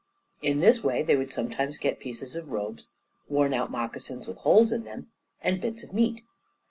In 0.41 0.61
this 0.61 0.83
way 0.83 1.03
they 1.03 1.15
would 1.15 1.31
sometimes 1.31 1.77
get 1.77 1.99
pieces 1.99 2.35
of 2.35 2.49
robes, 2.49 2.87
wornout 3.29 3.69
moccasins 3.69 4.25
with 4.25 4.39
holes 4.39 4.71
in 4.71 4.83
them, 4.83 5.11
and 5.43 5.61
bits 5.61 5.83
of 5.83 5.93
meat. 5.93 6.23